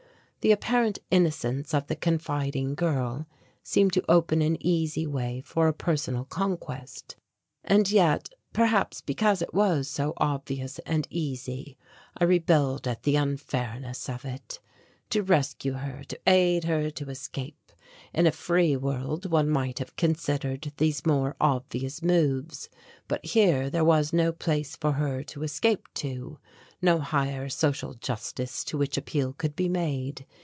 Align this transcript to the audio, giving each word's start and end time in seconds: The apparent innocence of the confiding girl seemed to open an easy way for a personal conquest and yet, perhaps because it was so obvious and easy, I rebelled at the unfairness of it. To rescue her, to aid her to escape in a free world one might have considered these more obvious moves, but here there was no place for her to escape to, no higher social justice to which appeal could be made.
The 0.43 0.51
apparent 0.51 0.97
innocence 1.11 1.71
of 1.71 1.85
the 1.85 1.95
confiding 1.95 2.73
girl 2.73 3.27
seemed 3.61 3.93
to 3.93 4.03
open 4.11 4.41
an 4.41 4.57
easy 4.59 5.05
way 5.05 5.43
for 5.45 5.67
a 5.67 5.71
personal 5.73 6.25
conquest 6.25 7.15
and 7.63 7.91
yet, 7.91 8.27
perhaps 8.51 9.01
because 9.01 9.43
it 9.43 9.53
was 9.53 9.87
so 9.87 10.13
obvious 10.17 10.79
and 10.79 11.05
easy, 11.11 11.77
I 12.17 12.23
rebelled 12.23 12.87
at 12.87 13.03
the 13.03 13.17
unfairness 13.17 14.09
of 14.09 14.25
it. 14.25 14.59
To 15.11 15.21
rescue 15.21 15.73
her, 15.73 16.03
to 16.05 16.19
aid 16.25 16.63
her 16.63 16.89
to 16.89 17.09
escape 17.11 17.55
in 18.13 18.25
a 18.25 18.31
free 18.31 18.75
world 18.75 19.29
one 19.29 19.49
might 19.49 19.77
have 19.79 19.95
considered 19.95 20.71
these 20.77 21.05
more 21.05 21.35
obvious 21.41 22.01
moves, 22.01 22.67
but 23.07 23.23
here 23.23 23.69
there 23.69 23.85
was 23.85 24.11
no 24.13 24.31
place 24.31 24.75
for 24.75 24.93
her 24.93 25.21
to 25.25 25.43
escape 25.43 25.87
to, 25.93 26.39
no 26.83 26.97
higher 26.99 27.47
social 27.47 27.93
justice 27.95 28.63
to 28.63 28.75
which 28.77 28.97
appeal 28.97 29.33
could 29.33 29.55
be 29.55 29.69
made. 29.69 30.25